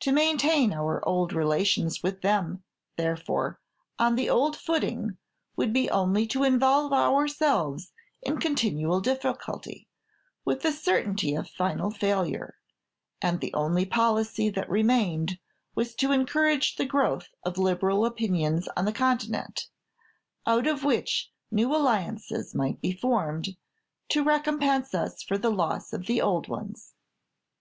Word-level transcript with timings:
To 0.00 0.10
maintain 0.10 0.72
our 0.72 1.06
old 1.08 1.32
relations 1.32 2.02
with 2.02 2.22
them, 2.22 2.64
therefore, 2.96 3.60
on 3.96 4.16
the 4.16 4.28
old 4.28 4.56
footing, 4.56 5.18
would 5.54 5.72
be 5.72 5.88
only 5.88 6.26
to 6.34 6.42
involve 6.42 6.92
ourselves 6.92 7.92
in 8.22 8.38
continual 8.40 9.00
difficulty, 9.00 9.86
with 10.44 10.64
a 10.64 10.72
certainty 10.72 11.36
of 11.36 11.48
final 11.48 11.92
failure; 11.92 12.56
and 13.22 13.40
the 13.40 13.54
only 13.54 13.86
policy 13.86 14.50
that 14.50 14.68
remained 14.68 15.38
was 15.76 15.94
to 15.94 16.10
encourage 16.10 16.74
the 16.74 16.84
growth 16.84 17.28
of 17.44 17.56
liberal 17.56 18.04
opinions 18.04 18.66
on 18.76 18.84
the 18.84 18.92
Continent, 18.92 19.68
out 20.44 20.66
of 20.66 20.82
which 20.82 21.30
new 21.52 21.72
alliances 21.72 22.52
might 22.52 22.80
be 22.80 22.92
formed, 22.92 23.56
to 24.08 24.24
recompense 24.24 24.92
us 24.92 25.22
for 25.22 25.38
the 25.38 25.50
loss 25.50 25.92
of 25.92 26.06
the 26.06 26.20
old 26.20 26.48
ones. 26.48 26.94